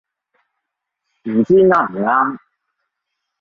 [1.25, 2.39] 唔知啱唔啱